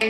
[0.00, 0.08] Good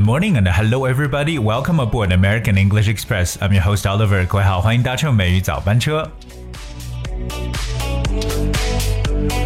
[0.00, 1.38] morning and hello everybody.
[1.38, 3.36] Welcome aboard American English Express.
[3.42, 4.26] I'm your host Oliver.
[4.26, 6.10] 各位好，欢迎搭乘美语早班车。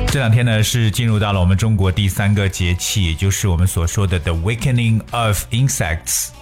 [0.07, 6.38] 这两天呢是进入到了我们中国第三个节气，也就是我们所说的 The Weakening of Insects。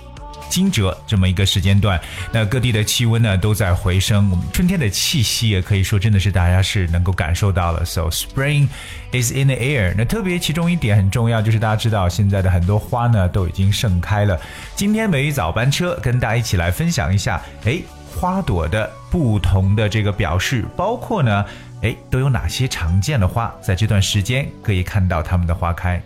[0.49, 2.01] 惊蛰这么一个时间段，
[2.33, 7.85] 那各地的气温呢都在回升，我们春天的气息也可以说真的是大家是能够感受到了。
[7.85, 8.69] So spring
[9.13, 9.95] is in the air。
[9.97, 14.39] 那特别其中一点很重要，就是大家知道现在的很多花呢都已经盛开了。
[14.75, 17.81] 今天美语早班车跟大家一起来分享一下，哎，
[18.15, 21.45] 花朵的不同的这个表示，包括呢，
[21.83, 26.03] 哎，都有哪些常见的花，在这段时间可以看到它们的花开。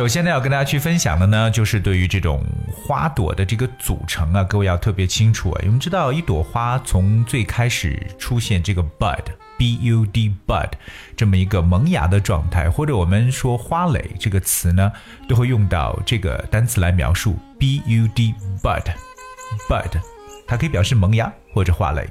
[0.00, 5.60] 首先呢，要跟大家去分享的呢，就是对于这种花朵的这个组成啊，各位要特别清楚啊。
[5.66, 10.70] 我们知道，一朵花从最开始出现这个 bud，b u d bud，
[11.14, 14.90] 这么一个萌芽的状态，或者我们说花蕾这个词呢，
[15.28, 20.00] 都会用到这个单词来描述 b u d bud，bud，
[20.46, 22.08] 它可以表示萌芽或者花蕾。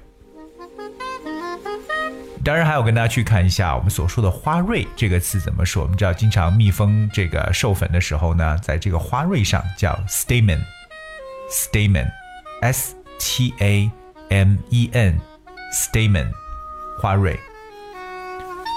[2.43, 5.83] 当然，还有跟大家去看一下我们所说的花蕊这个词怎么说。
[5.83, 13.91] 我们知道，经常蜜蜂这个授粉的时候呢，在这个花蕊上叫 stamen，stamen，s t a
[14.29, 16.27] m e n，stamen，
[17.01, 17.37] 花蕊。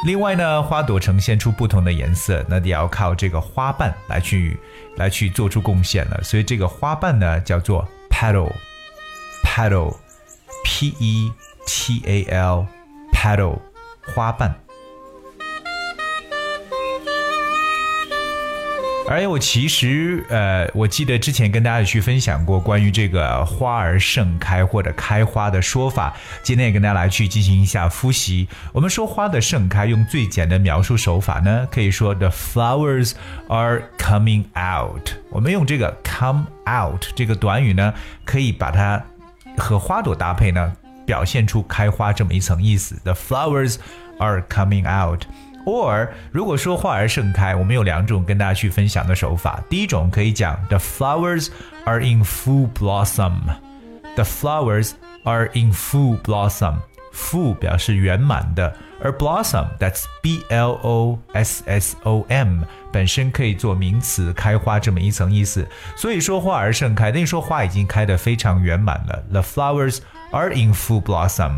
[0.04, 4.58] 另外呢，花朵呈现出不同的颜色，那也要靠这个花瓣来去
[4.96, 6.20] 来去做出贡献了。
[6.24, 11.32] 所以这个花瓣呢，叫做 petal，petal，p e
[11.64, 12.66] t a l。
[13.22, 13.56] Petal
[14.12, 14.52] 花瓣。
[19.08, 28.48] 而我其实，呃，我记得之前跟大家去分享过关于这个花儿盛开或者开花的说法，今天也跟大家来去进行一下复习。
[28.72, 33.12] 我们说花的盛开，用最简单描述手法呢，可以说 the flowers
[33.48, 35.10] are coming out。
[35.30, 37.94] 我们用这个 come out 这个短语呢，
[38.24, 39.04] 可以把它
[39.58, 40.72] 和花朵搭配呢。
[41.05, 42.95] 表现出开花这么一层意思。
[43.03, 43.77] The flowers
[44.19, 49.61] are coming out。or 如果说花儿盛开，我们有两种跟大家去分享的手法。
[49.69, 51.49] 第一种可以讲 The flowers
[51.83, 54.91] are in full blossom。The flowers
[55.23, 65.67] are in full blossom。full 表示圆满的，而 blossom，that's b l o s s o m，本身可以做名词，开花这么一层意思。
[65.95, 69.23] 所以说花儿盛开，等于说花已经开得非常圆满了。
[69.31, 69.97] The flowers
[70.31, 71.53] are in full blossom。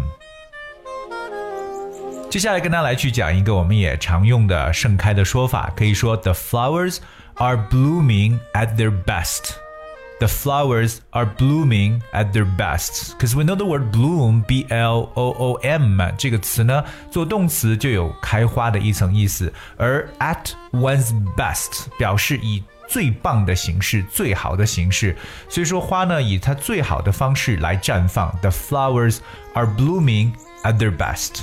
[2.29, 6.97] 接下来跟大家来去讲一个我们也常用的盛开的说法，可以说 The flowers
[7.35, 13.13] are blooming at their best。The flowers are blooming at their best.
[13.17, 21.87] Because we know the word bloom, b l o o m 这个词呢，做动词就有开花的一层意思，而 at one's best
[21.97, 25.16] 表示以 最棒的形式、最好的形式，
[25.48, 28.30] 所以说花呢以它最好的方式来绽放。
[28.40, 29.18] The flowers
[29.54, 31.42] are blooming at their best。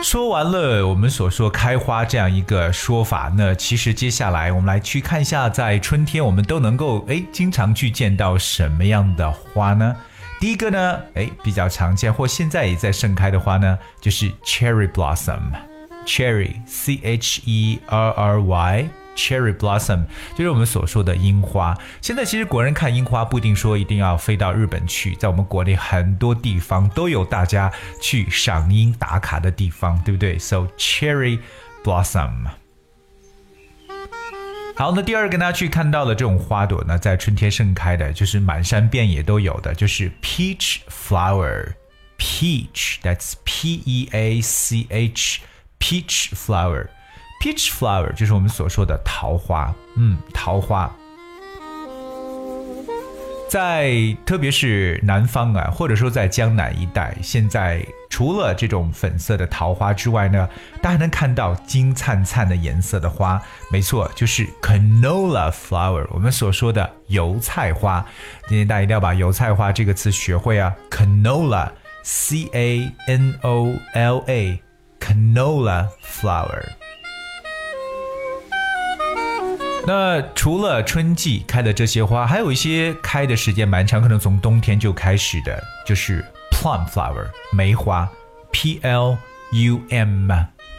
[0.00, 9.96] 说完了我们所说开花这样一个说法，那其实接下来我们来去看一下，在春天我们都能够哎经常去见到什么样的花呢？
[10.40, 15.67] 第一个呢，哎比较常见或现在也在盛开的花呢，就是 cherry blossom。
[16.08, 21.76] Cherry, C H E R R Y, cherry blossom，就是我们所说的樱花。
[22.00, 27.70] 现在其实国人看樱花不一定说一定要飞到日本去，在我们国内很多地方都有大家
[28.00, 31.40] 去赏樱打卡的地方，对不对？So cherry
[31.84, 32.46] blossom。
[34.74, 41.74] 好，那第二跟大家去看到的这种花朵呢，在春天盛开的，就是满山遍野都有的，就是 peach flower。
[42.16, 45.42] Peach，that's P E A C H。
[45.78, 50.92] Peach flower，peach flower 就是我们所说的桃花，嗯，桃花，
[53.48, 60.46] 在特别是南方啊，或者说在江南一带，现在除了这种粉色的桃花之外呢，
[60.82, 63.40] 大家能看到金灿灿的颜色的花，
[63.70, 68.04] 没错，就是 canola flower，我们所说的油菜花。
[68.48, 74.62] 今天大家一定要把油菜花这个词学会啊，canola，c a n o l a。
[75.00, 76.62] Canola flower。
[79.86, 88.06] 那除了春季开的这些花，还有一些开的时间蛮长，可能从冬天就开始的，就是 plum flower 梅花
[88.50, 89.16] ，P L
[89.52, 90.30] U M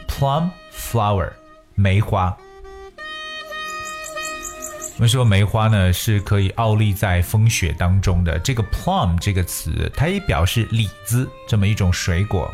[0.06, 1.30] plum flower
[1.74, 2.36] 梅花。
[4.96, 8.38] 我们说梅花呢是可以傲立在风雪当中的。
[8.38, 12.52] 这个 plum 这个词，它也表示李子这么一种水果。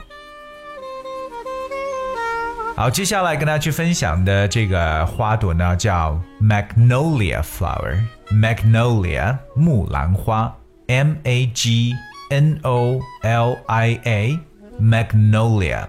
[2.76, 10.55] 好，接下来跟大家去分享的这个花朵呢，叫 magnolia flower，magnolia 木兰花
[10.88, 11.94] ，M A G
[12.28, 15.87] N O L I A，magnolia。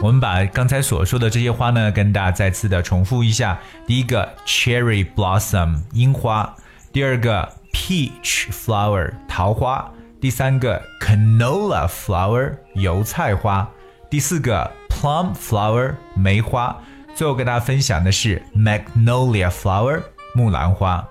[0.00, 3.58] 我们把刚才所说的这些花呢，跟大家再次的重复一下。
[3.84, 6.54] 第一个 cherry blossom 樱花，
[6.92, 13.68] 第二个 peach flower 桃花，第三个 canola flower 油菜花，
[14.12, 16.76] 第四个 plum flower 梅花，
[17.14, 20.02] 最后跟大家分享的是 magnolia flower
[20.34, 21.02] 木兰花。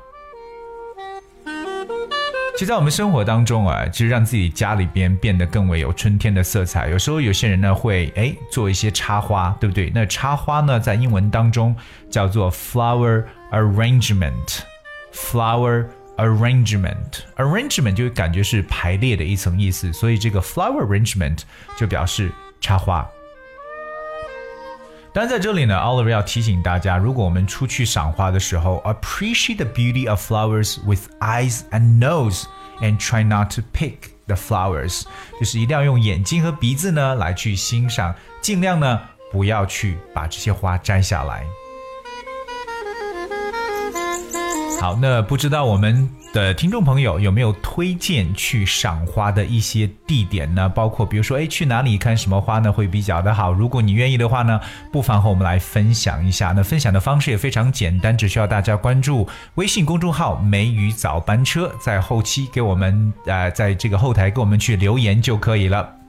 [2.53, 6.89] 其实，在我们生活当中啊，其实让自己家里边变得更为有春天的色彩。
[6.89, 9.91] 有时候有些人呢会哎做一些插花，对不对？
[9.95, 11.75] 那插花呢，在英文当中
[12.07, 15.87] 叫做 flower arrangement，flower
[16.17, 21.39] arrangement，arrangement 就感觉是排列的一层意思，所以这个 flower arrangement
[21.75, 22.31] 就表示
[22.61, 23.05] 插花。
[25.13, 32.45] 但，在这里呢，Oliver 要提醒大家，如果我们出去赏花的时候，appreciate the beauty of flowers with eyes and nose
[32.79, 33.97] and try not to pick
[34.27, 35.03] the flowers，
[35.37, 39.01] 就是一定要用眼睛和鼻子呢来去欣赏，尽量呢
[39.33, 41.45] 不要去把这些花摘下来。
[44.81, 50.67] 好，那不知道我们的听众朋友有没有推荐去赏花的一些地点呢？
[50.67, 53.51] 包括比如说，哎，去哪里看什么花呢会比较的好？
[53.51, 54.59] 如果你愿意的话呢，
[54.91, 56.51] 不妨和我们来分享一下。
[56.55, 66.00] 那分享的方式也非常简单，只需要大家关注微信公众号“梅雨早班车”，在后期给我们呃，在这个后台给我们去留言就可以了。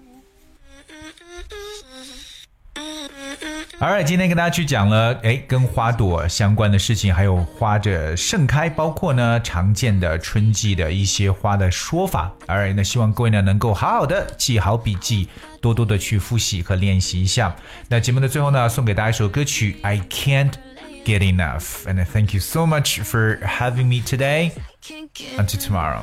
[3.82, 12.32] Alright，今天跟大家去讲了，哎，跟花朵相关的事情，还有花的盛开，包括呢常见的春季的一些花的说法。
[12.46, 15.28] Alright，那希望各位呢能够好好的记好笔记，
[15.60, 17.56] 多多的去复习和练习一下。
[17.88, 20.52] 那节目的最后呢，送给大家一首歌曲《I Can't
[21.04, 24.52] Get Enough》，and thank you so much for having me today.
[25.36, 26.02] Until tomorrow.